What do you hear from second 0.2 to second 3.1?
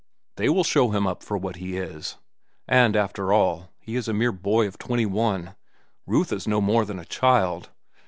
They will show him up for what he is. And